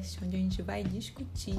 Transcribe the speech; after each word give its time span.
podcast 0.00 0.24
onde 0.24 0.36
a 0.36 0.38
gente 0.38 0.62
vai 0.62 0.82
discutir 0.82 1.56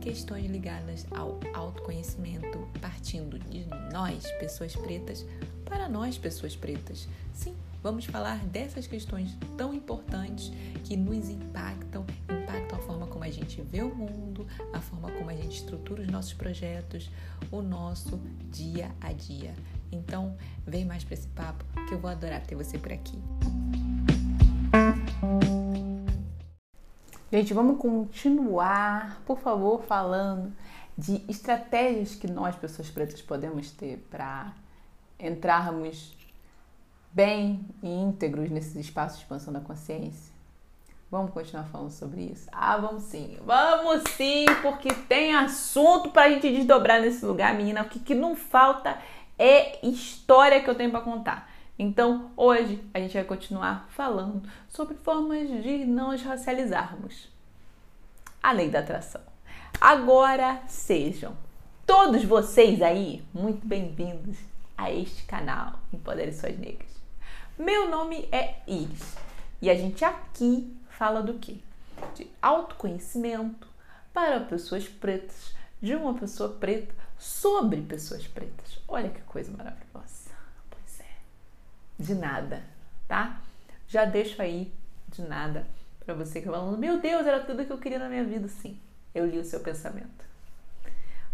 questões 0.00 0.48
ligadas 0.48 1.06
ao 1.10 1.38
autoconhecimento, 1.54 2.58
partindo 2.80 3.38
de 3.38 3.66
nós, 3.92 4.24
pessoas 4.38 4.74
pretas, 4.76 5.26
para 5.64 5.88
nós, 5.88 6.16
pessoas 6.16 6.54
pretas. 6.56 7.08
Sim, 7.34 7.54
vamos 7.82 8.04
falar 8.04 8.38
dessas 8.46 8.86
questões 8.86 9.36
tão 9.56 9.74
importantes 9.74 10.52
que 10.84 10.96
nos 10.96 11.28
impactam, 11.28 12.04
impactam 12.24 12.78
a 12.78 12.82
forma 12.82 13.06
como 13.06 13.24
a 13.24 13.30
gente 13.30 13.60
vê 13.62 13.82
o 13.82 13.94
mundo, 13.94 14.46
a 14.72 14.80
forma 14.80 15.10
como 15.10 15.30
a 15.30 15.34
gente 15.34 15.56
estrutura 15.56 16.02
os 16.02 16.08
nossos 16.08 16.32
projetos, 16.32 17.10
o 17.50 17.60
nosso 17.60 18.20
dia 18.50 18.90
a 19.00 19.12
dia. 19.12 19.54
Então, 19.92 20.36
vem 20.66 20.84
mais 20.84 21.02
para 21.02 21.14
esse 21.14 21.28
papo 21.28 21.64
que 21.88 21.94
eu 21.94 21.98
vou 21.98 22.10
adorar 22.10 22.40
ter 22.42 22.54
você 22.54 22.78
por 22.78 22.92
aqui. 22.92 23.18
Gente, 27.32 27.54
vamos 27.54 27.78
continuar, 27.78 29.22
por 29.24 29.38
favor, 29.38 29.84
falando 29.84 30.52
de 30.98 31.22
estratégias 31.28 32.16
que 32.16 32.26
nós, 32.26 32.56
pessoas 32.56 32.90
pretas, 32.90 33.22
podemos 33.22 33.70
ter 33.70 34.04
para 34.10 34.52
entrarmos 35.16 36.12
bem 37.12 37.64
e 37.84 37.88
íntegros 37.88 38.50
nesses 38.50 38.74
espaços 38.74 39.18
de 39.18 39.24
expansão 39.24 39.52
da 39.52 39.60
consciência. 39.60 40.32
Vamos 41.08 41.32
continuar 41.32 41.66
falando 41.66 41.90
sobre 41.90 42.22
isso? 42.22 42.48
Ah, 42.50 42.76
vamos 42.76 43.04
sim. 43.04 43.38
Vamos 43.44 44.02
sim, 44.16 44.46
porque 44.60 44.92
tem 44.92 45.32
assunto 45.34 46.10
para 46.10 46.24
a 46.24 46.30
gente 46.30 46.50
desdobrar 46.50 47.00
nesse 47.00 47.24
lugar, 47.24 47.54
menina. 47.54 47.82
O 47.82 47.88
que, 47.88 48.00
que 48.00 48.14
não 48.14 48.34
falta 48.34 48.98
é 49.38 49.86
história 49.86 50.60
que 50.60 50.68
eu 50.68 50.74
tenho 50.74 50.90
para 50.90 51.00
contar. 51.00 51.49
Então, 51.82 52.30
hoje 52.36 52.78
a 52.92 52.98
gente 52.98 53.14
vai 53.14 53.24
continuar 53.24 53.88
falando 53.88 54.46
sobre 54.68 54.94
formas 54.96 55.48
de 55.48 55.86
nos 55.86 56.20
racializarmos. 56.20 57.30
A 58.42 58.52
lei 58.52 58.68
da 58.68 58.80
atração. 58.80 59.22
Agora 59.80 60.60
sejam 60.68 61.34
todos 61.86 62.22
vocês 62.22 62.82
aí 62.82 63.24
muito 63.32 63.66
bem-vindos 63.66 64.36
a 64.76 64.92
este 64.92 65.24
canal 65.24 65.78
Empodere 65.90 66.34
Suas 66.34 66.58
Negras. 66.58 66.90
Meu 67.58 67.88
nome 67.88 68.28
é 68.30 68.56
Iris 68.66 69.16
e 69.62 69.70
a 69.70 69.74
gente 69.74 70.04
aqui 70.04 70.76
fala 70.90 71.22
do 71.22 71.38
que? 71.38 71.64
De 72.14 72.30
autoconhecimento 72.42 73.66
para 74.12 74.40
pessoas 74.40 74.86
pretas, 74.86 75.54
de 75.80 75.94
uma 75.94 76.12
pessoa 76.12 76.50
preta 76.50 76.94
sobre 77.18 77.80
pessoas 77.80 78.26
pretas. 78.26 78.78
Olha 78.86 79.08
que 79.08 79.22
coisa 79.22 79.50
maravilhosa 79.50 80.29
de 82.00 82.14
nada, 82.14 82.62
tá? 83.06 83.40
Já 83.86 84.04
deixo 84.04 84.40
aí 84.40 84.72
de 85.08 85.22
nada 85.22 85.66
para 86.04 86.14
você 86.14 86.40
que 86.40 86.46
tá 86.46 86.52
falando, 86.52 86.78
meu 86.78 86.98
Deus, 86.98 87.26
era 87.26 87.40
tudo 87.40 87.64
que 87.64 87.72
eu 87.72 87.78
queria 87.78 87.98
na 87.98 88.08
minha 88.08 88.24
vida. 88.24 88.48
Sim, 88.48 88.78
eu 89.14 89.26
li 89.26 89.38
o 89.38 89.44
seu 89.44 89.60
pensamento. 89.60 90.24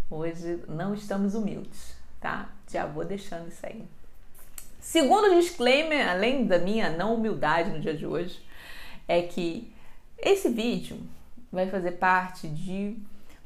Hoje 0.09 0.63
não 0.67 0.93
estamos 0.93 1.33
humildes, 1.33 1.95
tá? 2.19 2.49
Já 2.69 2.85
vou 2.85 3.05
deixando 3.05 3.47
isso 3.47 3.65
aí. 3.65 3.85
Segundo 4.79 5.35
disclaimer, 5.35 6.09
além 6.09 6.45
da 6.45 6.59
minha 6.59 6.89
não 6.89 7.15
humildade 7.15 7.71
no 7.71 7.79
dia 7.79 7.93
de 7.93 8.05
hoje, 8.05 8.41
é 9.07 9.21
que 9.21 9.73
esse 10.17 10.49
vídeo 10.49 10.97
vai 11.51 11.69
fazer 11.69 11.93
parte 11.93 12.47
de 12.47 12.97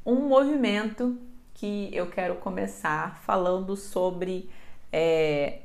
um 0.04 0.28
movimento 0.28 1.18
que 1.54 1.90
eu 1.92 2.08
quero 2.08 2.36
começar 2.36 3.20
falando 3.24 3.76
sobre 3.76 4.50
é, 4.92 5.60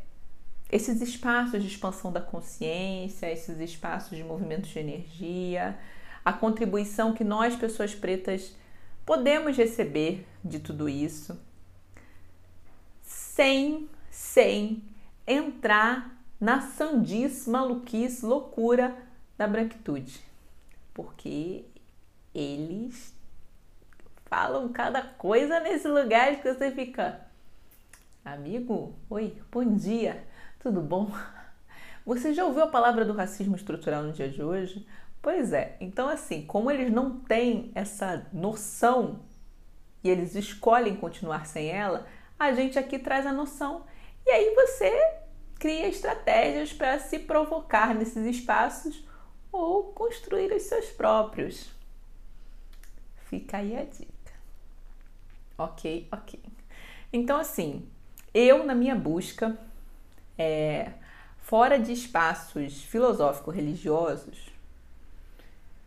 esses 0.70 1.02
espaços 1.02 1.62
de 1.62 1.70
expansão 1.70 2.12
da 2.12 2.22
consciência, 2.22 3.32
esses 3.32 3.60
espaços 3.60 4.18
de 4.18 4.24
movimentos 4.24 4.70
de 4.70 4.80
energia, 4.80 5.78
a 6.24 6.34
contribuição 6.34 7.14
que 7.14 7.24
nós, 7.24 7.56
pessoas 7.56 7.96
pretas, 7.96 8.54
podemos 9.06 9.56
receber 9.56 10.28
de 10.44 10.60
tudo 10.60 10.90
isso, 10.90 11.40
sem, 13.02 13.90
sem 14.12 14.84
entrar 15.26 16.18
na 16.40 16.62
sandice, 16.62 17.50
maluquice, 17.50 18.26
loucura 18.26 18.96
da 19.38 19.48
branquitude. 19.48 20.20
Porque 20.94 21.64
eles 22.34 23.16
falam 24.26 24.68
cada 24.70 25.02
coisa 25.02 25.60
nesse 25.62 25.88
lugar 25.88 26.42
que 26.42 26.54
você 26.54 26.72
fica, 26.72 27.22
amigo, 28.26 28.94
oi, 29.10 29.42
bom 29.50 29.64
dia. 29.76 30.28
Tudo 30.68 30.82
bom? 30.82 31.10
Você 32.06 32.34
já 32.34 32.44
ouviu 32.44 32.64
a 32.64 32.68
palavra 32.68 33.06
do 33.06 33.14
racismo 33.14 33.56
estrutural 33.56 34.04
no 34.04 34.12
dia 34.12 34.28
de 34.28 34.44
hoje? 34.44 34.86
Pois 35.22 35.54
é, 35.54 35.78
então 35.80 36.10
assim, 36.10 36.46
como 36.46 36.70
eles 36.70 36.92
não 36.92 37.22
têm 37.22 37.72
essa 37.74 38.28
noção 38.34 39.22
e 40.04 40.10
eles 40.10 40.36
escolhem 40.36 40.98
continuar 40.98 41.46
sem 41.46 41.70
ela, 41.70 42.06
a 42.38 42.52
gente 42.52 42.78
aqui 42.78 43.00
traz 43.00 43.26
a 43.26 43.32
noção 43.32 43.86
e 44.26 44.30
aí 44.30 44.54
você 44.56 44.92
cria 45.58 45.88
estratégias 45.88 46.74
para 46.74 47.00
se 47.00 47.18
provocar 47.18 47.96
nesses 47.96 48.26
espaços 48.26 49.08
ou 49.50 49.94
construir 49.94 50.52
os 50.52 50.64
seus 50.64 50.88
próprios. 50.88 51.72
Fica 53.30 53.60
aí 53.60 53.74
a 53.74 53.86
dica. 53.86 54.34
Ok, 55.58 56.10
ok. 56.12 56.38
Então, 57.14 57.40
assim, 57.40 57.90
eu 58.34 58.66
na 58.66 58.76
minha 58.76 58.96
busca 58.96 59.58
é, 60.38 60.92
fora 61.40 61.80
de 61.80 61.92
espaços 61.92 62.84
filosófico-religiosos, 62.84 64.52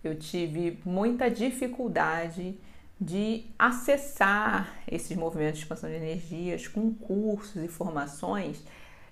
eu 0.03 0.19
tive 0.19 0.79
muita 0.85 1.31
dificuldade 1.31 2.59
de 3.01 3.47
acessar 3.59 4.75
esses 4.87 5.17
movimentos 5.17 5.59
de 5.59 5.65
expansão 5.65 5.89
de 5.89 5.97
energias 5.97 6.69
com 6.69 6.93
cursos 6.95 7.63
e 7.63 7.69
formações 7.69 8.63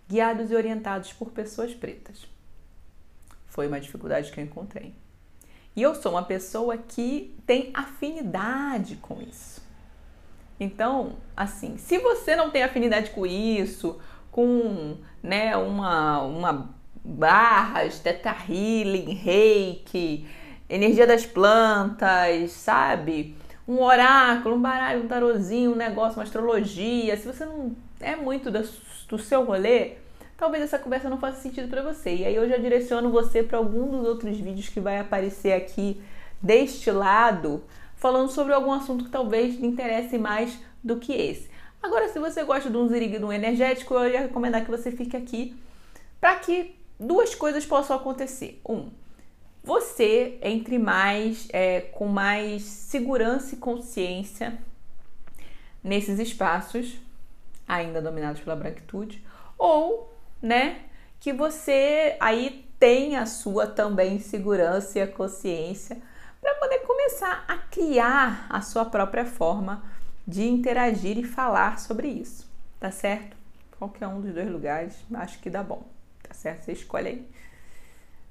guiados 0.09 0.51
e 0.51 0.55
orientados 0.55 1.13
por 1.13 1.31
pessoas 1.31 1.75
pretas. 1.75 2.27
Foi 3.47 3.67
uma 3.67 3.81
dificuldade 3.81 4.31
que 4.31 4.41
eu 4.41 4.45
encontrei. 4.45 4.95
E 5.77 5.83
eu 5.83 5.95
sou 5.95 6.13
uma 6.13 6.25
pessoa 6.25 6.77
que 6.77 7.35
tem 7.47 7.71
afinidade 7.73 8.97
com 8.97 9.23
isso. 9.23 9.63
Então, 10.59 11.17
assim, 11.37 11.79
se 11.79 11.99
você 11.99 12.35
não 12.35 12.51
tem 12.51 12.63
afinidade 12.63 13.11
com 13.11 13.25
isso, 13.25 14.01
com 14.31 14.97
né, 15.23 15.57
uma, 15.57 16.23
uma 16.23 16.71
barras, 17.05 17.99
teta 18.01 18.35
healing, 18.49 19.15
reiki, 19.15 20.27
energia 20.69 21.07
das 21.07 21.25
plantas, 21.25 22.53
sabe? 22.53 23.35
Um 23.67 23.83
oráculo, 23.83 24.57
um 24.57 24.61
baralho, 24.61 25.05
um 25.05 25.09
tarozinho, 25.09 25.73
um 25.73 25.77
negócio, 25.77 26.19
uma 26.19 26.25
astrologia. 26.25 27.17
Se 27.17 27.27
você 27.27 27.45
não 27.45 27.75
é 28.01 28.15
muito 28.17 28.51
do, 28.51 29.19
seu 29.19 29.45
rolê, 29.45 29.93
talvez 30.37 30.63
essa 30.63 30.79
conversa 30.79 31.09
não 31.09 31.19
faça 31.19 31.41
sentido 31.41 31.69
para 31.69 31.83
você. 31.83 32.15
E 32.15 32.25
aí 32.25 32.35
eu 32.35 32.49
já 32.49 32.57
direciono 32.57 33.11
você 33.11 33.43
para 33.43 33.59
algum 33.59 33.89
dos 33.89 34.07
outros 34.07 34.37
vídeos 34.39 34.69
que 34.69 34.81
vai 34.81 34.99
aparecer 34.99 35.53
aqui 35.53 36.01
deste 36.41 36.91
lado, 36.91 37.65
falando 37.97 38.31
sobre 38.31 38.53
algum 38.53 38.73
assunto 38.73 39.05
que 39.05 39.11
talvez 39.11 39.59
lhe 39.59 39.67
interesse 39.67 40.17
mais 40.17 40.59
do 40.83 40.97
que 40.97 41.13
esse. 41.13 41.51
Agora, 41.83 42.09
se 42.09 42.19
você 42.19 42.43
gosta 42.45 42.69
de 42.69 42.77
um 42.77 42.89
zirig, 42.89 43.19
de 43.19 43.25
um 43.25 43.33
energético, 43.33 43.95
eu 43.95 44.11
ia 44.11 44.21
recomendar 44.21 44.65
que 44.65 44.71
você 44.71 44.91
fique 44.91 45.17
aqui 45.17 45.57
para 46.21 46.37
que 46.37 46.77
duas 46.99 47.35
coisas 47.35 47.65
possam 47.65 47.97
acontecer. 47.97 48.61
Um, 48.69 48.91
você 49.63 50.39
entre 50.43 50.79
mais 50.79 51.49
é, 51.53 51.81
com 51.81 52.07
mais 52.07 52.63
segurança 52.63 53.55
e 53.55 53.59
consciência 53.59 54.59
nesses 55.83 56.19
espaços 56.19 56.99
ainda 57.69 58.01
dominados 58.01 58.41
pela 58.41 58.57
branquitude, 58.57 59.23
ou, 59.59 60.13
né, 60.41 60.81
que 61.21 61.33
você 61.33 62.17
aí 62.19 62.65
tenha 62.79 63.23
a 63.23 63.27
sua 63.27 63.67
também 63.67 64.19
segurança 64.19 64.99
e 64.99 65.03
a 65.03 65.07
consciência 65.07 65.99
para 66.41 66.55
poder 66.55 66.79
começar 66.79 67.45
a 67.47 67.59
criar 67.59 68.47
a 68.49 68.63
sua 68.63 68.85
própria 68.85 69.27
forma 69.27 69.83
de 70.29 70.47
interagir 70.47 71.17
e 71.17 71.25
falar 71.25 71.79
sobre 71.79 72.07
isso, 72.07 72.47
tá 72.79 72.91
certo? 72.91 73.35
Qualquer 73.79 74.07
um 74.09 74.21
dos 74.21 74.35
dois 74.35 74.51
lugares, 74.51 74.95
acho 75.15 75.39
que 75.39 75.49
dá 75.49 75.63
bom, 75.63 75.89
tá 76.23 76.35
certo? 76.35 76.65
Você 76.65 76.73
escolhe 76.73 77.09
aí. 77.09 77.29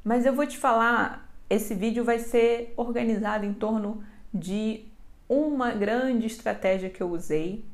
Mas 0.04 0.24
eu 0.24 0.36
vou 0.36 0.46
te 0.46 0.60
falar, 0.60 1.28
esse 1.50 1.74
vídeo 1.74 2.06
vai 2.06 2.20
ser 2.20 2.72
organizado 2.78 3.48
em 3.48 3.54
torno 3.54 4.04
de 4.32 4.86
uma 5.28 5.72
grande 5.72 6.28
estratégia 6.28 6.88
que 6.88 7.02
eu 7.02 7.10
usei 7.10 7.66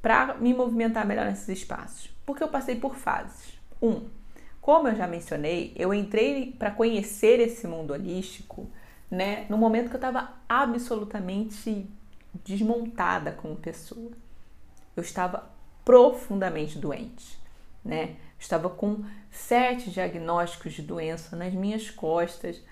para 0.00 0.34
me 0.34 0.54
movimentar 0.54 1.04
melhor 1.04 1.26
nesses 1.26 1.48
espaços, 1.48 2.14
porque 2.24 2.44
eu 2.44 2.48
passei 2.48 2.76
por 2.76 2.94
fases. 2.94 3.58
Um, 3.82 4.06
como 4.60 4.86
eu 4.86 4.94
já 4.94 5.08
mencionei, 5.08 5.72
eu 5.74 5.92
entrei 5.92 6.54
para 6.56 6.70
conhecer 6.70 7.40
esse 7.40 7.66
mundo 7.66 7.92
holístico, 7.92 8.70
né, 9.10 9.46
no 9.48 9.58
momento 9.58 9.88
que 9.88 9.96
eu 9.96 9.98
estava 9.98 10.34
absolutamente 10.48 11.88
desmontada 12.44 13.32
como 13.32 13.56
pessoa. 13.56 14.12
Eu 14.96 15.02
estava 15.02 15.50
profundamente 15.84 16.78
doente, 16.78 17.38
né? 17.84 18.16
estava 18.38 18.68
com 18.68 19.04
sete 19.30 19.90
diagnósticos 19.90 20.74
de 20.74 20.82
doença 20.82 21.34
nas 21.34 21.52
minhas 21.52 21.90
costas 21.90 22.62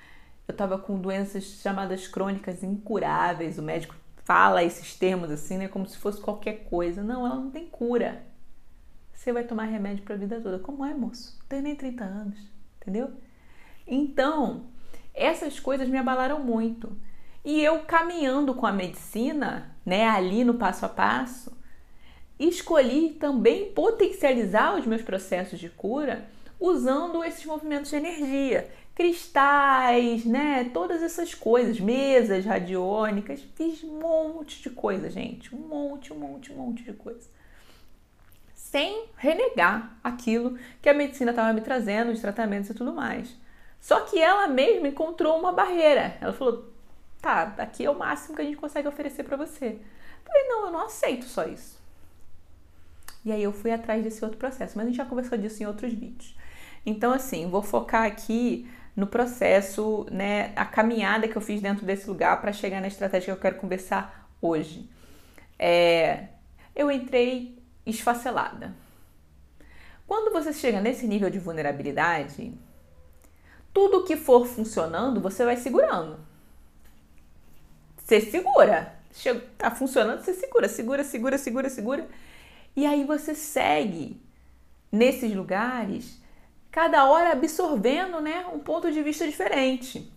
eu 0.48 0.52
estava 0.52 0.78
com 0.78 1.00
doenças 1.00 1.44
chamadas 1.44 2.06
crônicas 2.06 2.62
incuráveis. 2.62 3.58
O 3.58 3.62
médico 3.62 3.96
fala 4.24 4.62
esses 4.62 4.94
termos 4.96 5.30
assim, 5.30 5.58
né, 5.58 5.68
como 5.68 5.86
se 5.86 5.96
fosse 5.96 6.20
qualquer 6.20 6.64
coisa. 6.64 7.02
Não, 7.02 7.26
ela 7.26 7.34
não 7.34 7.50
tem 7.50 7.66
cura. 7.66 8.24
Você 9.12 9.32
vai 9.32 9.42
tomar 9.42 9.64
remédio 9.64 10.04
para 10.04 10.14
a 10.14 10.18
vida 10.18 10.40
toda. 10.40 10.58
Como 10.58 10.84
é, 10.84 10.94
moço? 10.94 11.36
Não 11.40 11.46
tem 11.48 11.62
nem 11.62 11.74
30 11.74 12.04
anos, 12.04 12.38
entendeu? 12.80 13.12
Então, 13.86 14.66
essas 15.12 15.58
coisas 15.58 15.88
me 15.88 15.98
abalaram 15.98 16.38
muito. 16.38 16.96
E 17.46 17.62
eu 17.62 17.78
caminhando 17.84 18.52
com 18.54 18.66
a 18.66 18.72
medicina, 18.72 19.70
né, 19.86 20.04
ali 20.04 20.42
no 20.42 20.54
passo 20.54 20.84
a 20.84 20.88
passo, 20.88 21.56
escolhi 22.40 23.10
também 23.10 23.70
potencializar 23.70 24.76
os 24.76 24.84
meus 24.84 25.00
processos 25.00 25.60
de 25.60 25.68
cura 25.68 26.28
usando 26.58 27.22
esses 27.22 27.46
movimentos 27.46 27.90
de 27.90 27.96
energia, 27.98 28.68
cristais, 28.96 30.24
né, 30.24 30.68
todas 30.74 31.00
essas 31.04 31.34
coisas, 31.34 31.78
mesas 31.78 32.44
radiônicas, 32.44 33.40
fiz 33.54 33.84
um 33.84 34.00
monte 34.00 34.60
de 34.60 34.70
coisa, 34.70 35.08
gente, 35.08 35.54
um 35.54 35.58
monte, 35.58 36.12
um 36.12 36.18
monte, 36.18 36.52
um 36.52 36.56
monte 36.56 36.82
de 36.82 36.94
coisa. 36.94 37.30
Sem 38.56 39.04
renegar 39.16 39.96
aquilo 40.02 40.58
que 40.82 40.88
a 40.88 40.94
medicina 40.94 41.30
estava 41.30 41.52
me 41.52 41.60
trazendo, 41.60 42.10
os 42.10 42.20
tratamentos 42.20 42.70
e 42.70 42.74
tudo 42.74 42.92
mais. 42.92 43.36
Só 43.80 44.00
que 44.00 44.18
ela 44.18 44.48
mesma 44.48 44.88
encontrou 44.88 45.38
uma 45.38 45.52
barreira. 45.52 46.16
Ela 46.20 46.32
falou: 46.32 46.75
tá, 47.20 47.54
aqui 47.58 47.84
é 47.84 47.90
o 47.90 47.98
máximo 47.98 48.34
que 48.34 48.42
a 48.42 48.44
gente 48.44 48.56
consegue 48.56 48.88
oferecer 48.88 49.24
para 49.24 49.36
você. 49.36 49.78
Falei: 50.24 50.48
não, 50.48 50.66
eu 50.66 50.72
não 50.72 50.86
aceito 50.86 51.26
só 51.26 51.44
isso. 51.44 51.76
E 53.24 53.32
aí 53.32 53.42
eu 53.42 53.52
fui 53.52 53.72
atrás 53.72 54.04
desse 54.04 54.24
outro 54.24 54.38
processo, 54.38 54.74
mas 54.76 54.86
a 54.86 54.88
gente 54.88 54.96
já 54.96 55.04
conversou 55.04 55.36
disso 55.36 55.62
em 55.62 55.66
outros 55.66 55.92
vídeos. 55.92 56.36
Então, 56.84 57.12
assim, 57.12 57.50
vou 57.50 57.62
focar 57.62 58.04
aqui 58.04 58.70
no 58.94 59.06
processo, 59.06 60.06
né, 60.10 60.52
a 60.54 60.64
caminhada 60.64 61.26
que 61.28 61.36
eu 61.36 61.42
fiz 61.42 61.60
dentro 61.60 61.84
desse 61.84 62.08
lugar 62.08 62.40
para 62.40 62.52
chegar 62.52 62.80
na 62.80 62.86
estratégia 62.86 63.26
que 63.26 63.38
eu 63.38 63.42
quero 63.42 63.56
conversar 63.56 64.30
hoje. 64.40 64.88
É, 65.58 66.28
eu 66.74 66.90
entrei 66.90 67.58
esfacelada. 67.84 68.74
Quando 70.06 70.32
você 70.32 70.52
chega 70.52 70.80
nesse 70.80 71.06
nível 71.06 71.28
de 71.28 71.38
vulnerabilidade, 71.38 72.54
tudo 73.74 74.04
que 74.04 74.16
for 74.16 74.46
funcionando, 74.46 75.20
você 75.20 75.44
vai 75.44 75.56
segurando. 75.56 76.18
Você 78.06 78.20
segura. 78.20 78.94
Chega, 79.12 79.42
tá 79.58 79.68
funcionando, 79.68 80.22
você 80.22 80.32
segura, 80.32 80.68
segura, 80.68 81.02
segura, 81.02 81.38
segura, 81.38 81.68
segura. 81.68 82.08
E 82.76 82.86
aí 82.86 83.02
você 83.02 83.34
segue 83.34 84.20
nesses 84.92 85.34
lugares, 85.34 86.20
cada 86.70 87.04
hora 87.06 87.32
absorvendo 87.32 88.20
né, 88.20 88.46
um 88.54 88.60
ponto 88.60 88.92
de 88.92 89.02
vista 89.02 89.26
diferente. 89.26 90.08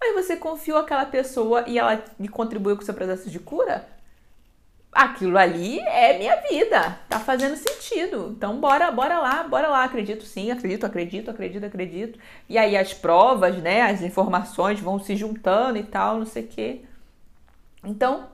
Aí 0.00 0.12
você 0.12 0.36
confiou 0.36 0.78
aquela 0.78 1.06
pessoa 1.06 1.64
e 1.68 1.78
ela 1.78 2.02
contribuiu 2.32 2.74
com 2.74 2.82
o 2.82 2.84
seu 2.84 2.94
processo 2.94 3.30
de 3.30 3.38
cura? 3.38 3.86
Aquilo 4.90 5.38
ali 5.38 5.78
é 5.80 6.18
minha 6.18 6.36
vida, 6.50 6.98
tá 7.08 7.20
fazendo 7.20 7.56
sentido. 7.56 8.34
Então 8.36 8.58
bora, 8.58 8.90
bora 8.90 9.20
lá, 9.20 9.44
bora 9.44 9.68
lá. 9.68 9.84
Acredito 9.84 10.24
sim, 10.24 10.50
acredito, 10.50 10.84
acredito, 10.84 11.30
acredito, 11.30 11.64
acredito. 11.64 12.18
E 12.48 12.58
aí 12.58 12.76
as 12.76 12.92
provas, 12.92 13.56
né, 13.58 13.82
as 13.82 14.02
informações 14.02 14.80
vão 14.80 14.98
se 14.98 15.14
juntando 15.14 15.78
e 15.78 15.84
tal, 15.84 16.18
não 16.18 16.26
sei 16.26 16.42
o 16.44 16.48
quê. 16.48 16.87
Então, 17.84 18.30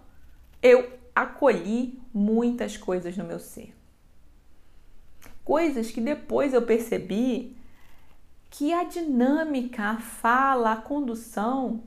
eu 0.62 0.98
acolhi 1.14 2.00
muitas 2.12 2.76
coisas 2.76 3.16
no 3.16 3.24
meu 3.24 3.38
ser. 3.38 3.74
Coisas 5.44 5.90
que 5.90 6.00
depois 6.00 6.54
eu 6.54 6.62
percebi 6.62 7.56
que 8.50 8.72
a 8.72 8.84
dinâmica, 8.84 9.82
a 9.82 9.98
fala, 9.98 10.72
a 10.72 10.76
condução 10.76 11.82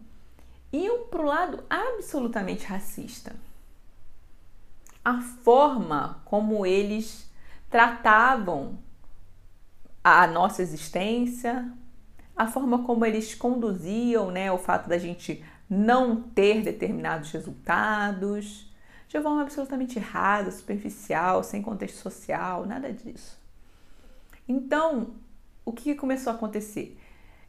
iam 0.72 1.08
para 1.08 1.22
o 1.22 1.26
lado 1.26 1.64
absolutamente 1.70 2.66
racista. 2.66 3.36
A 5.04 5.22
forma 5.22 6.22
como 6.26 6.66
eles 6.66 7.32
tratavam 7.70 8.78
a 10.04 10.28
nossa 10.28 10.62
existência, 10.62 11.72
a 12.36 12.48
forma 12.48 12.84
como 12.84 13.06
eles 13.06 13.34
conduziam 13.34 14.30
né, 14.30 14.52
o 14.52 14.58
fato 14.58 14.88
da 14.88 14.98
gente 14.98 15.44
não 15.70 16.22
ter 16.22 16.62
determinados 16.62 17.32
resultados, 17.32 18.72
de 19.08 19.22
forma 19.22 19.42
absolutamente 19.42 20.00
rasa, 20.00 20.52
superficial, 20.52 21.44
sem 21.44 21.62
contexto 21.62 21.98
social, 21.98 22.66
nada 22.66 22.92
disso. 22.92 23.38
Então, 24.48 25.16
o 25.66 25.72
que 25.72 25.96
começou 25.96 26.32
a 26.32 26.36
acontecer? 26.36 26.98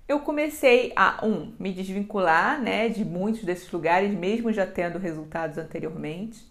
Eu 0.08 0.20
comecei 0.20 0.92
a, 0.96 1.24
um, 1.24 1.54
me 1.58 1.72
desvincular 1.72 2.60
né, 2.60 2.88
de 2.88 3.04
muitos 3.04 3.44
desses 3.44 3.70
lugares, 3.70 4.10
mesmo 4.10 4.52
já 4.52 4.66
tendo 4.66 4.98
resultados 4.98 5.58
anteriormente, 5.58 6.46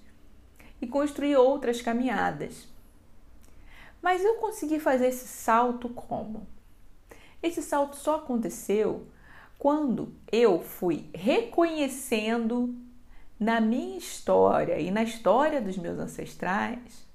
e 0.82 0.88
construir 0.88 1.36
outras 1.36 1.82
caminhadas. 1.82 2.68
Mas 4.02 4.24
eu 4.24 4.36
consegui 4.36 4.80
fazer 4.80 5.08
esse 5.08 5.28
salto 5.28 5.90
como? 5.90 6.48
Esse 7.42 7.62
salto 7.62 7.96
só 7.96 8.18
aconteceu 8.18 9.08
quando 9.58 10.14
eu 10.32 10.62
fui 10.62 11.10
reconhecendo 11.14 12.76
na 13.40 13.60
minha 13.60 13.98
história 13.98 14.80
e 14.80 14.92
na 14.92 15.04
história 15.04 15.62
dos 15.62 15.78
meus 15.78 16.00
ancestrais, 16.00 17.06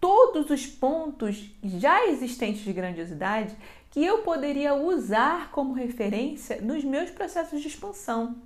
todos 0.00 0.50
os 0.50 0.66
pontos 0.66 1.50
já 1.62 2.06
existentes 2.06 2.62
de 2.62 2.72
grandiosidade 2.72 3.56
que 3.90 4.04
eu 4.04 4.18
poderia 4.18 4.74
usar 4.74 5.50
como 5.50 5.72
referência 5.72 6.60
nos 6.60 6.84
meus 6.84 7.10
processos 7.10 7.62
de 7.62 7.68
expansão. 7.68 8.36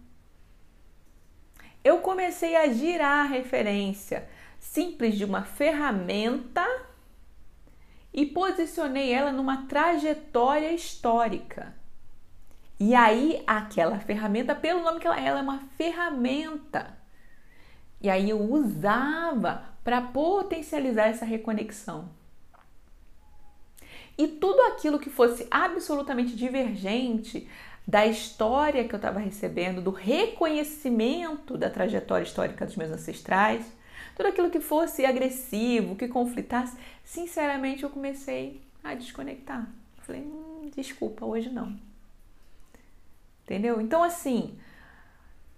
Eu 1.83 1.99
comecei 1.99 2.57
a 2.57 2.69
girar 2.73 3.25
a 3.25 3.29
referência 3.29 4.29
simples 4.59 5.17
de 5.17 5.25
uma 5.25 5.43
ferramenta 5.43 6.65
e 8.13 8.27
posicionei 8.27 9.13
ela 9.13 9.33
numa 9.33 9.67
trajetória 9.67 10.73
histórica. 10.73 11.80
E 12.81 12.95
aí, 12.95 13.43
aquela 13.47 13.99
ferramenta, 14.01 14.55
pelo 14.55 14.83
nome 14.83 15.01
que 15.01 15.07
ela 15.07 15.21
é, 15.21 15.27
ela 15.27 15.41
é 15.41 15.43
uma 15.43 15.59
ferramenta. 15.77 16.97
E 18.01 18.09
aí 18.09 18.31
eu 18.31 18.41
usava 18.41 19.65
para 19.85 20.01
potencializar 20.01 21.09
essa 21.09 21.27
reconexão. 21.27 22.09
E 24.17 24.27
tudo 24.27 24.61
aquilo 24.63 24.99
que 24.99 25.11
fosse 25.11 25.47
absolutamente 25.51 26.35
divergente 26.35 27.47
da 27.87 28.07
história 28.07 28.89
que 28.89 28.95
eu 28.95 28.99
estava 28.99 29.19
recebendo, 29.19 29.83
do 29.83 29.91
reconhecimento 29.91 31.59
da 31.59 31.69
trajetória 31.69 32.25
histórica 32.25 32.65
dos 32.65 32.77
meus 32.77 32.91
ancestrais, 32.91 33.67
tudo 34.17 34.29
aquilo 34.29 34.51
que 34.51 34.61
fosse 34.61 35.05
agressivo, 35.05 35.97
que 35.97 36.09
conflitasse, 36.09 36.79
sinceramente 37.05 37.83
eu 37.83 37.91
comecei 37.91 38.63
a 38.83 38.95
desconectar. 38.95 39.69
Falei, 39.99 40.23
hum, 40.23 40.71
desculpa, 40.75 41.27
hoje 41.27 41.51
não. 41.51 41.90
Entendeu? 43.51 43.81
Então, 43.81 44.01
assim, 44.05 44.57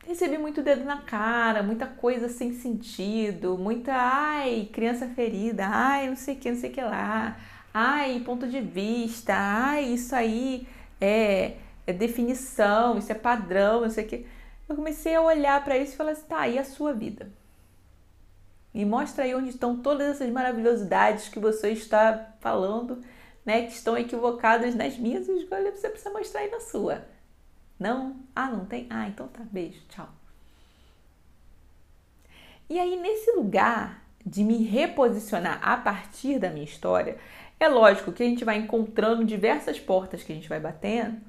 recebi 0.07 0.39
muito 0.39 0.63
dedo 0.63 0.83
na 0.83 1.03
cara, 1.03 1.63
muita 1.63 1.87
coisa 1.87 2.27
sem 2.27 2.55
sentido, 2.55 3.59
muita, 3.59 3.93
ai, 3.93 4.71
criança 4.73 5.07
ferida, 5.09 5.67
ai, 5.67 6.09
não 6.09 6.17
sei 6.17 6.35
o 6.35 6.39
que, 6.39 6.51
não 6.51 6.59
sei 6.59 6.71
o 6.71 6.73
que 6.73 6.81
lá, 6.81 7.37
ai, 7.73 8.19
ponto 8.21 8.49
de 8.49 8.63
vista, 8.63 9.35
ai, 9.37 9.85
isso 9.85 10.15
aí 10.17 10.67
é, 10.99 11.57
é 11.87 11.93
definição, 11.93 12.97
isso 12.97 13.13
é 13.13 13.15
padrão, 13.15 13.83
não 13.83 13.91
sei 13.91 14.07
o 14.07 14.09
que. 14.09 14.27
Eu 14.67 14.75
comecei 14.75 15.15
a 15.15 15.21
olhar 15.21 15.63
para 15.63 15.77
isso 15.77 15.93
e 15.93 15.97
falar 15.97 16.13
assim, 16.13 16.27
tá, 16.27 16.49
e 16.49 16.59
a 16.59 16.65
sua 16.65 16.95
vida? 16.95 17.31
Me 18.73 18.87
mostra 18.87 19.25
aí 19.25 19.35
onde 19.35 19.51
estão 19.51 19.77
todas 19.77 20.09
essas 20.09 20.31
maravilhosidades 20.31 21.29
que 21.29 21.39
você 21.39 21.73
está 21.73 22.35
falando, 22.41 23.03
né, 23.45 23.67
que 23.67 23.73
estão 23.73 23.99
equivocadas 23.99 24.75
nas 24.75 24.97
minhas 24.97 25.29
escolhas, 25.29 25.79
você 25.79 25.91
precisa 25.91 26.11
mostrar 26.11 26.41
aí 26.41 26.51
na 26.51 26.61
sua. 26.61 27.12
Não? 27.83 28.15
Ah, 28.35 28.49
não 28.49 28.65
tem? 28.65 28.87
Ah, 28.89 29.09
então 29.09 29.27
tá. 29.27 29.43
Beijo, 29.51 29.81
tchau. 29.89 30.09
E 32.71 32.79
aí, 32.79 32.97
nesse 32.97 33.33
lugar 33.33 34.05
de 34.25 34.45
me 34.45 34.63
reposicionar 34.63 35.59
a 35.61 35.77
partir 35.77 36.39
da 36.39 36.49
minha 36.49 36.65
história, 36.65 37.19
é 37.59 37.69
lógico 37.69 38.13
que 38.13 38.23
a 38.23 38.27
gente 38.27 38.45
vai 38.45 38.57
encontrando 38.57 39.25
diversas 39.25 39.81
portas 39.81 40.23
que 40.23 40.31
a 40.31 40.35
gente 40.37 40.49
vai 40.49 40.61
batendo 40.61 41.21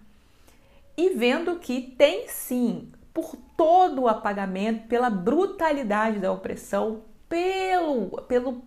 e 0.95 1.09
vendo 1.09 1.55
que 1.55 1.81
tem 1.81 2.27
sim, 2.27 2.91
por 3.11 3.35
todo 3.57 4.03
o 4.03 4.07
apagamento, 4.07 4.87
pela 4.87 5.09
brutalidade 5.09 6.19
da 6.19 6.31
opressão, 6.31 7.01
pelo, 7.27 8.21
pelo 8.27 8.61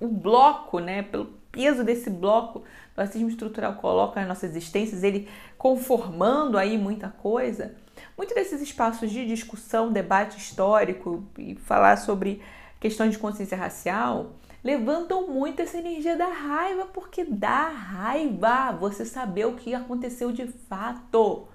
o 0.00 0.08
bloco, 0.08 0.80
né, 0.80 1.02
pelo 1.02 1.26
peso 1.56 1.82
desse 1.82 2.10
bloco 2.10 2.62
o 2.96 3.00
racismo 3.00 3.28
estrutural 3.28 3.74
coloca 3.74 4.18
nas 4.18 4.28
nossas 4.28 4.50
existências, 4.50 5.02
ele 5.02 5.28
conformando 5.58 6.56
aí 6.56 6.78
muita 6.78 7.08
coisa, 7.08 7.74
muitos 8.16 8.34
desses 8.34 8.62
espaços 8.62 9.10
de 9.10 9.26
discussão, 9.26 9.92
debate 9.92 10.38
histórico 10.38 11.22
e 11.38 11.54
falar 11.56 11.98
sobre 11.98 12.40
questões 12.80 13.12
de 13.12 13.18
consciência 13.18 13.56
racial 13.56 14.32
levantam 14.64 15.28
muito 15.28 15.60
essa 15.60 15.78
energia 15.78 16.16
da 16.16 16.26
raiva, 16.26 16.86
porque 16.86 17.22
dá 17.22 17.68
raiva 17.68 18.72
você 18.72 19.04
saber 19.04 19.46
o 19.46 19.54
que 19.54 19.74
aconteceu 19.74 20.32
de 20.32 20.46
fato. 20.46 21.46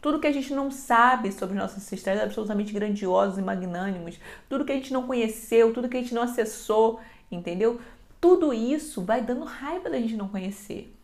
tudo 0.00 0.18
que 0.18 0.26
a 0.26 0.32
gente 0.32 0.52
não 0.52 0.70
sabe 0.70 1.32
sobre 1.32 1.56
os 1.56 1.62
nossos 1.62 1.78
ancestrais 1.78 2.20
absolutamente 2.20 2.72
grandiosos 2.72 3.38
e 3.38 3.42
magnânimos, 3.42 4.18
tudo 4.48 4.64
que 4.64 4.72
a 4.72 4.74
gente 4.74 4.92
não 4.92 5.06
conheceu, 5.06 5.72
tudo 5.72 5.88
que 5.88 5.96
a 5.96 6.00
gente 6.00 6.14
não 6.14 6.22
acessou, 6.22 7.00
entendeu? 7.30 7.80
Tudo 8.24 8.54
isso 8.54 9.04
vai 9.04 9.20
dando 9.20 9.44
raiva 9.44 9.90
da 9.90 10.00
gente 10.00 10.16
não 10.16 10.30
conhecer. 10.30 10.96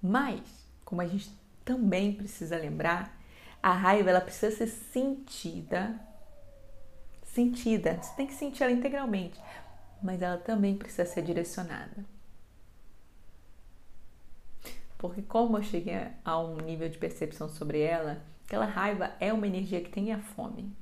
Mas, 0.00 0.40
como 0.84 1.00
a 1.00 1.08
gente 1.08 1.28
também 1.64 2.12
precisa 2.12 2.56
lembrar, 2.56 3.20
a 3.60 3.72
raiva 3.72 4.10
ela 4.10 4.20
precisa 4.20 4.56
ser 4.56 4.68
sentida. 4.68 5.98
Sentida. 7.24 8.00
Você 8.00 8.14
tem 8.14 8.28
que 8.28 8.34
sentir 8.34 8.62
ela 8.62 8.70
integralmente, 8.70 9.40
mas 10.00 10.22
ela 10.22 10.38
também 10.38 10.76
precisa 10.76 11.04
ser 11.04 11.22
direcionada. 11.22 12.04
Porque 14.98 15.20
como 15.20 15.58
eu 15.58 15.64
cheguei 15.64 16.12
a 16.24 16.38
um 16.38 16.58
nível 16.58 16.88
de 16.88 16.96
percepção 16.96 17.48
sobre 17.48 17.80
ela, 17.80 18.22
aquela 18.46 18.66
raiva 18.66 19.16
é 19.18 19.32
uma 19.32 19.48
energia 19.48 19.80
que 19.80 19.90
tem 19.90 20.12
a 20.12 20.20
fome. 20.20 20.72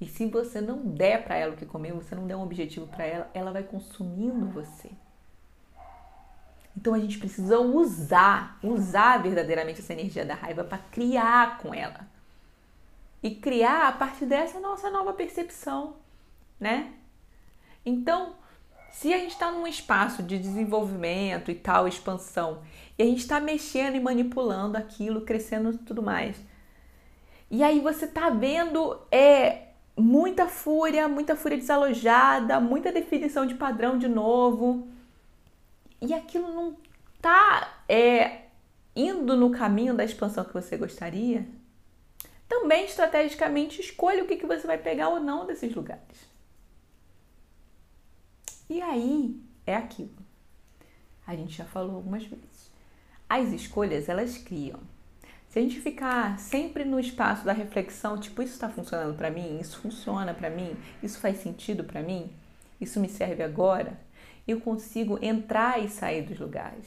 E 0.00 0.06
se 0.06 0.26
você 0.26 0.60
não 0.60 0.78
der 0.78 1.24
para 1.24 1.36
ela 1.36 1.54
o 1.54 1.56
que 1.56 1.66
comer, 1.66 1.92
você 1.92 2.14
não 2.14 2.26
der 2.26 2.36
um 2.36 2.42
objetivo 2.42 2.86
para 2.86 3.04
ela, 3.04 3.30
ela 3.34 3.52
vai 3.52 3.64
consumindo 3.64 4.46
você. 4.46 4.90
Então 6.76 6.94
a 6.94 6.98
gente 7.00 7.18
precisa 7.18 7.58
usar, 7.58 8.56
usar 8.62 9.20
verdadeiramente 9.20 9.80
essa 9.80 9.92
energia 9.92 10.24
da 10.24 10.34
raiva 10.34 10.62
para 10.62 10.78
criar 10.78 11.58
com 11.58 11.74
ela. 11.74 12.06
E 13.20 13.34
criar 13.34 13.88
a 13.88 13.92
partir 13.92 14.26
dessa 14.26 14.60
nossa 14.60 14.88
nova 14.88 15.12
percepção, 15.12 15.96
né? 16.60 16.92
Então, 17.84 18.34
se 18.92 19.12
a 19.12 19.18
gente 19.18 19.32
está 19.32 19.50
num 19.50 19.66
espaço 19.66 20.22
de 20.22 20.38
desenvolvimento 20.38 21.50
e 21.50 21.54
tal, 21.56 21.88
expansão, 21.88 22.62
e 22.96 23.02
a 23.02 23.06
gente 23.06 23.20
está 23.20 23.40
mexendo 23.40 23.96
e 23.96 24.00
manipulando 24.00 24.78
aquilo, 24.78 25.22
crescendo 25.22 25.72
e 25.72 25.78
tudo 25.78 26.00
mais, 26.00 26.36
e 27.50 27.64
aí 27.64 27.80
você 27.80 28.04
está 28.04 28.30
vendo 28.30 29.00
é 29.10 29.67
muita 29.98 30.46
fúria, 30.46 31.08
muita 31.08 31.34
fúria 31.34 31.58
desalojada, 31.58 32.60
muita 32.60 32.92
definição 32.92 33.44
de 33.44 33.54
padrão 33.54 33.98
de 33.98 34.08
novo, 34.08 34.88
e 36.00 36.14
aquilo 36.14 36.52
não 36.52 36.76
está 37.16 37.82
é, 37.88 38.42
indo 38.94 39.36
no 39.36 39.50
caminho 39.50 39.94
da 39.94 40.04
expansão 40.04 40.44
que 40.44 40.54
você 40.54 40.76
gostaria, 40.76 41.46
também 42.48 42.84
estrategicamente 42.84 43.80
escolha 43.80 44.22
o 44.22 44.26
que, 44.26 44.36
que 44.36 44.46
você 44.46 44.66
vai 44.66 44.78
pegar 44.78 45.08
ou 45.08 45.20
não 45.20 45.46
desses 45.46 45.74
lugares. 45.74 46.28
E 48.70 48.80
aí 48.80 49.40
é 49.66 49.74
aquilo. 49.74 50.16
A 51.26 51.34
gente 51.34 51.56
já 51.56 51.64
falou 51.64 51.96
algumas 51.96 52.24
vezes. 52.24 52.70
As 53.28 53.52
escolhas 53.52 54.08
elas 54.08 54.38
criam. 54.38 54.80
Se 55.48 55.58
a 55.58 55.62
gente 55.62 55.80
ficar 55.80 56.38
sempre 56.38 56.84
no 56.84 57.00
espaço 57.00 57.44
da 57.44 57.52
reflexão, 57.52 58.18
tipo, 58.18 58.42
isso 58.42 58.52
está 58.52 58.68
funcionando 58.68 59.16
para 59.16 59.30
mim, 59.30 59.58
isso 59.60 59.78
funciona 59.80 60.34
para 60.34 60.50
mim, 60.50 60.76
isso 61.02 61.18
faz 61.18 61.38
sentido 61.38 61.84
para 61.84 62.02
mim, 62.02 62.30
isso 62.80 63.00
me 63.00 63.08
serve 63.08 63.42
agora, 63.42 63.98
eu 64.46 64.60
consigo 64.60 65.18
entrar 65.22 65.82
e 65.82 65.88
sair 65.88 66.22
dos 66.22 66.38
lugares. 66.38 66.86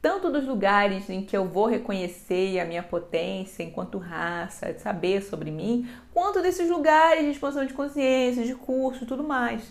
Tanto 0.00 0.30
dos 0.30 0.46
lugares 0.46 1.10
em 1.10 1.22
que 1.22 1.36
eu 1.36 1.46
vou 1.46 1.66
reconhecer 1.66 2.58
a 2.58 2.64
minha 2.64 2.82
potência 2.82 3.62
enquanto 3.62 3.98
raça, 3.98 4.78
saber 4.78 5.22
sobre 5.22 5.50
mim, 5.50 5.88
quanto 6.14 6.40
desses 6.40 6.70
lugares 6.70 7.24
de 7.24 7.30
expansão 7.30 7.66
de 7.66 7.74
consciência, 7.74 8.44
de 8.44 8.54
curso 8.54 9.04
tudo 9.04 9.24
mais 9.24 9.62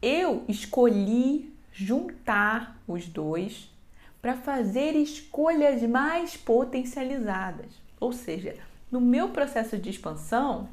eu 0.00 0.44
escolhi 0.48 1.52
juntar 1.72 2.80
os 2.86 3.06
dois 3.06 3.70
para 4.20 4.34
fazer 4.34 4.92
escolhas 4.96 5.82
mais 5.82 6.36
potencializadas. 6.36 7.72
Ou 8.00 8.12
seja, 8.12 8.56
no 8.90 9.00
meu 9.00 9.30
processo 9.30 9.76
de 9.78 9.90
expansão, 9.90 10.68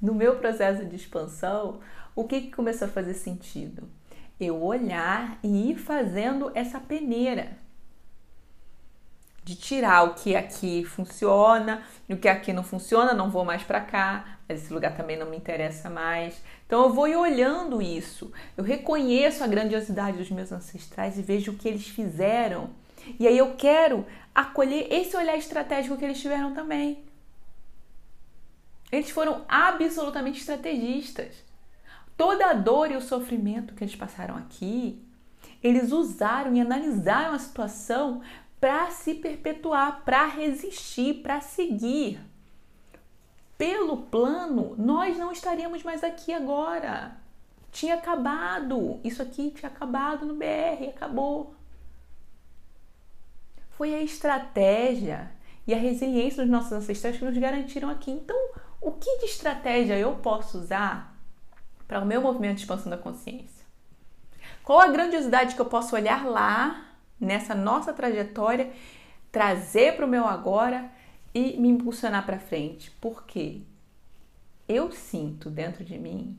no 0.00 0.14
meu 0.14 0.36
processo 0.36 0.84
de 0.84 0.96
expansão, 0.96 1.80
o 2.14 2.24
que, 2.24 2.40
que 2.42 2.50
começou 2.52 2.88
a 2.88 2.90
fazer 2.90 3.14
sentido? 3.14 3.88
Eu 4.40 4.62
olhar 4.62 5.38
e 5.42 5.70
ir 5.70 5.76
fazendo 5.76 6.50
essa 6.54 6.80
peneira 6.80 7.58
de 9.44 9.54
tirar 9.56 10.04
o 10.04 10.14
que 10.14 10.36
aqui 10.36 10.84
funciona, 10.84 11.82
o 12.08 12.16
que 12.16 12.28
aqui 12.28 12.52
não 12.52 12.62
funciona, 12.62 13.12
não 13.12 13.30
vou 13.30 13.44
mais 13.44 13.62
para 13.62 13.80
cá, 13.80 14.38
esse 14.54 14.72
lugar 14.72 14.96
também 14.96 15.16
não 15.16 15.28
me 15.28 15.36
interessa 15.36 15.88
mais. 15.88 16.40
Então 16.66 16.82
eu 16.84 16.92
vou 16.92 17.04
olhando 17.04 17.80
isso. 17.80 18.32
Eu 18.56 18.64
reconheço 18.64 19.42
a 19.44 19.46
grandiosidade 19.46 20.16
dos 20.18 20.30
meus 20.30 20.52
ancestrais 20.52 21.18
e 21.18 21.22
vejo 21.22 21.52
o 21.52 21.56
que 21.56 21.68
eles 21.68 21.86
fizeram. 21.86 22.70
E 23.18 23.26
aí 23.26 23.36
eu 23.36 23.54
quero 23.56 24.06
acolher 24.34 24.86
esse 24.90 25.16
olhar 25.16 25.36
estratégico 25.36 25.96
que 25.96 26.04
eles 26.04 26.20
tiveram 26.20 26.54
também. 26.54 27.04
Eles 28.92 29.10
foram 29.10 29.44
absolutamente 29.48 30.40
estrategistas. 30.40 31.44
Toda 32.16 32.50
a 32.50 32.52
dor 32.52 32.90
e 32.90 32.96
o 32.96 33.00
sofrimento 33.00 33.74
que 33.74 33.84
eles 33.84 33.96
passaram 33.96 34.36
aqui, 34.36 35.02
eles 35.62 35.92
usaram 35.92 36.54
e 36.54 36.60
analisaram 36.60 37.34
a 37.34 37.38
situação 37.38 38.20
para 38.60 38.90
se 38.90 39.14
perpetuar, 39.14 40.02
para 40.04 40.26
resistir, 40.26 41.22
para 41.22 41.40
seguir. 41.40 42.20
Pelo 43.60 43.98
plano, 44.04 44.74
nós 44.78 45.18
não 45.18 45.30
estaríamos 45.30 45.82
mais 45.82 46.02
aqui 46.02 46.32
agora. 46.32 47.14
Tinha 47.70 47.96
acabado. 47.96 48.98
Isso 49.04 49.20
aqui 49.20 49.50
tinha 49.50 49.70
acabado 49.70 50.24
no 50.24 50.32
BR, 50.32 50.88
acabou. 50.88 51.54
Foi 53.72 53.94
a 53.94 54.02
estratégia 54.02 55.30
e 55.66 55.74
a 55.74 55.76
resiliência 55.76 56.42
dos 56.42 56.50
nossos 56.50 56.72
ancestrais 56.72 57.18
que 57.18 57.24
nos 57.26 57.36
garantiram 57.36 57.90
aqui. 57.90 58.10
Então, 58.10 58.34
o 58.80 58.92
que 58.92 59.18
de 59.18 59.26
estratégia 59.26 59.98
eu 59.98 60.14
posso 60.14 60.56
usar 60.56 61.14
para 61.86 62.00
o 62.00 62.06
meu 62.06 62.22
movimento 62.22 62.54
de 62.54 62.62
expansão 62.62 62.88
da 62.88 62.96
consciência? 62.96 63.66
Qual 64.64 64.80
a 64.80 64.88
grandiosidade 64.88 65.54
que 65.54 65.60
eu 65.60 65.66
posso 65.66 65.94
olhar 65.94 66.24
lá 66.24 66.86
nessa 67.20 67.54
nossa 67.54 67.92
trajetória, 67.92 68.72
trazer 69.30 69.96
para 69.96 70.06
o 70.06 70.08
meu 70.08 70.26
agora 70.26 70.90
e 71.34 71.56
me 71.56 71.68
impulsionar 71.68 72.24
para 72.24 72.38
frente. 72.38 72.90
Porque 73.00 73.62
eu 74.68 74.90
sinto 74.90 75.50
dentro 75.50 75.84
de 75.84 75.98
mim 75.98 76.38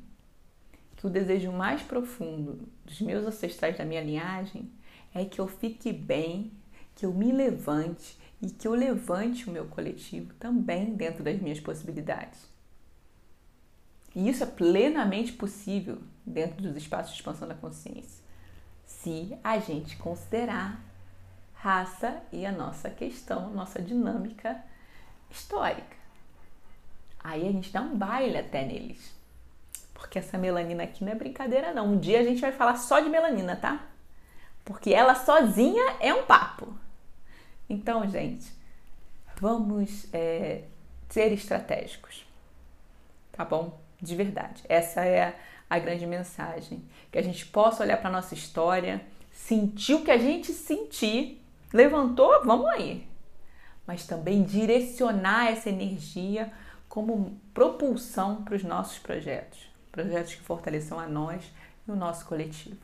que 0.95 1.07
o 1.07 1.09
desejo 1.09 1.51
mais 1.51 1.81
profundo 1.81 2.67
dos 2.85 3.01
meus 3.01 3.25
ancestrais 3.25 3.77
da 3.77 3.85
minha 3.85 4.03
linhagem 4.03 4.71
é 5.13 5.25
que 5.25 5.39
eu 5.39 5.47
fique 5.47 5.91
bem, 5.91 6.51
que 6.95 7.05
eu 7.05 7.13
me 7.13 7.31
levante 7.31 8.17
e 8.41 8.49
que 8.49 8.67
eu 8.67 8.73
levante 8.73 9.49
o 9.49 9.51
meu 9.51 9.65
coletivo 9.65 10.33
também 10.35 10.93
dentro 10.93 11.23
das 11.23 11.39
minhas 11.39 11.59
possibilidades. 11.59 12.49
E 14.15 14.27
isso 14.27 14.43
é 14.43 14.47
plenamente 14.47 15.31
possível 15.33 15.99
dentro 16.25 16.61
dos 16.61 16.75
espaços 16.75 17.13
de 17.13 17.19
expansão 17.19 17.47
da 17.47 17.55
consciência 17.55 18.21
se 19.01 19.35
a 19.43 19.57
gente 19.57 19.97
considerar 19.97 20.79
raça 21.53 22.21
e 22.31 22.45
a 22.45 22.51
nossa 22.51 22.89
questão, 22.89 23.51
nossa 23.51 23.81
dinâmica 23.81 24.63
histórica. 25.31 25.95
Aí 27.23 27.47
a 27.47 27.51
gente 27.51 27.71
dá 27.71 27.81
um 27.81 27.95
baile 27.95 28.37
até 28.37 28.65
neles. 28.65 29.15
Porque 29.93 30.19
essa 30.19 30.37
melanina 30.37 30.83
aqui 30.83 31.03
não 31.03 31.11
é 31.11 31.15
brincadeira, 31.15 31.73
não. 31.73 31.93
Um 31.93 31.99
dia 31.99 32.19
a 32.19 32.23
gente 32.23 32.41
vai 32.41 32.51
falar 32.51 32.75
só 32.75 32.99
de 32.99 33.09
melanina, 33.09 33.55
tá? 33.55 33.87
Porque 34.65 34.93
ela 34.93 35.15
sozinha 35.15 35.97
é 35.99 36.13
um 36.13 36.25
papo. 36.25 36.73
Então, 37.69 38.07
gente, 38.09 38.51
vamos 39.39 40.07
é, 40.11 40.63
ser 41.09 41.31
estratégicos, 41.31 42.25
tá 43.31 43.45
bom? 43.45 43.79
De 44.01 44.15
verdade. 44.15 44.63
Essa 44.67 45.05
é 45.05 45.35
a 45.69 45.79
grande 45.79 46.05
mensagem. 46.07 46.83
Que 47.11 47.19
a 47.19 47.21
gente 47.21 47.45
possa 47.45 47.83
olhar 47.83 47.97
para 47.97 48.09
nossa 48.09 48.33
história, 48.33 49.01
sentir 49.31 49.93
o 49.93 50.03
que 50.03 50.11
a 50.11 50.17
gente 50.17 50.51
sentir, 50.51 51.41
levantou, 51.71 52.43
vamos 52.43 52.67
aí. 52.67 53.10
Mas 53.91 54.05
também 54.05 54.41
direcionar 54.41 55.51
essa 55.51 55.69
energia 55.69 56.49
como 56.87 57.37
propulsão 57.53 58.41
para 58.41 58.55
os 58.55 58.63
nossos 58.63 58.97
projetos. 58.97 59.69
Projetos 59.91 60.33
que 60.33 60.41
fortaleçam 60.41 60.97
a 60.97 61.07
nós 61.07 61.43
e 61.85 61.91
o 61.91 61.95
nosso 61.97 62.25
coletivo. 62.25 62.79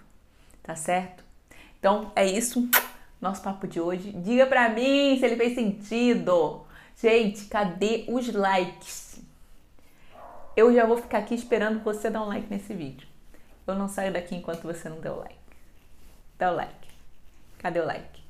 Tá 0.61 0.75
certo? 0.75 1.23
Então 1.79 2.11
é 2.13 2.25
isso. 2.25 2.69
Nosso 3.21 3.41
papo 3.41 3.65
de 3.65 3.79
hoje. 3.79 4.11
Diga 4.11 4.45
para 4.45 4.67
mim 4.67 5.17
se 5.17 5.25
ele 5.25 5.37
fez 5.37 5.55
sentido. 5.55 6.65
Gente, 7.01 7.45
cadê 7.45 8.03
os 8.09 8.33
likes? 8.33 9.21
eu 10.57 10.73
já 10.73 10.85
vou 10.85 10.97
ficar 10.97 11.19
aqui 11.19 11.33
esperando 11.33 11.81
você 11.85 12.09
dar 12.09 12.21
um 12.21 12.27
like 12.27 12.49
nesse 12.49 12.73
vídeo. 12.73 13.07
Eu 13.65 13.75
não 13.75 13.87
saio 13.87 14.11
daqui 14.11 14.35
enquanto 14.35 14.63
você 14.63 14.89
não 14.89 14.99
der 14.99 15.11
o 15.11 15.19
like. 15.19 15.39
Dá 16.37 16.51
o 16.51 16.55
like. 16.55 16.89
Cadê 17.59 17.79
o 17.79 17.85
like? 17.85 18.21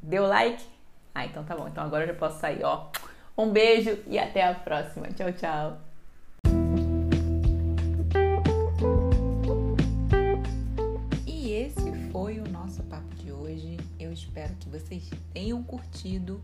Deu 0.00 0.26
like? 0.26 0.71
Ah, 1.14 1.26
então 1.26 1.44
tá 1.44 1.56
bom. 1.56 1.68
Então 1.68 1.84
agora 1.84 2.04
eu 2.04 2.08
já 2.08 2.14
posso 2.14 2.40
sair, 2.40 2.62
ó. 2.64 2.88
Um 3.36 3.50
beijo 3.50 3.98
e 4.06 4.18
até 4.18 4.46
a 4.46 4.54
próxima. 4.54 5.08
Tchau, 5.08 5.32
tchau. 5.32 5.80
E 11.26 11.52
esse 11.52 11.92
espero 14.32 14.54
que 14.54 14.68
vocês 14.68 15.10
tenham 15.32 15.62
curtido 15.62 16.40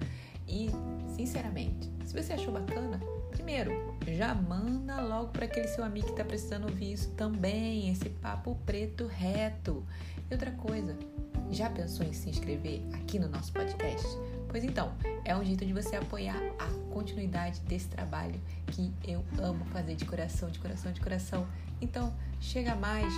e, 0.46 0.70
sinceramente, 1.16 1.90
se 2.04 2.14
você 2.14 2.34
achou 2.34 2.52
bacana, 2.52 3.00
primeiro, 3.30 3.72
já 4.06 4.34
manda 4.34 5.00
logo 5.00 5.28
para 5.28 5.44
aquele 5.44 5.68
seu 5.68 5.84
amigo 5.84 6.06
que 6.06 6.12
está 6.12 6.25
precisando 6.25 6.64
ouvir 6.64 6.92
isso 6.92 7.10
também, 7.10 7.90
esse 7.90 8.08
papo 8.08 8.58
preto 8.66 9.06
reto. 9.06 9.84
E 10.30 10.34
outra 10.34 10.50
coisa, 10.52 10.96
já 11.50 11.70
pensou 11.70 12.04
em 12.04 12.12
se 12.12 12.28
inscrever 12.28 12.82
aqui 12.92 13.18
no 13.18 13.28
nosso 13.28 13.52
podcast? 13.52 14.06
Pois 14.48 14.64
então, 14.64 14.92
é 15.24 15.36
um 15.36 15.44
jeito 15.44 15.64
de 15.64 15.72
você 15.72 15.96
apoiar 15.96 16.40
a 16.58 16.92
continuidade 16.92 17.60
desse 17.60 17.88
trabalho 17.88 18.40
que 18.68 18.92
eu 19.06 19.24
amo 19.38 19.64
fazer 19.66 19.94
de 19.94 20.04
coração, 20.04 20.50
de 20.50 20.58
coração, 20.58 20.90
de 20.90 21.00
coração. 21.00 21.46
Então, 21.80 22.14
chega 22.40 22.74
mais, 22.74 23.12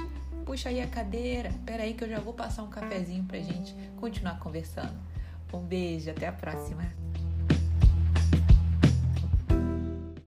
puxa 0.44 0.68
aí 0.68 0.80
a 0.80 0.86
cadeira, 0.86 1.48
espera 1.50 1.84
aí 1.84 1.94
que 1.94 2.04
eu 2.04 2.08
já 2.08 2.18
vou 2.18 2.34
passar 2.34 2.62
um 2.62 2.68
cafezinho 2.68 3.24
pra 3.24 3.38
gente 3.38 3.74
continuar 3.96 4.38
conversando. 4.38 4.98
Um 5.52 5.60
beijo, 5.60 6.10
até 6.10 6.28
a 6.28 6.32
próxima. 6.32 6.99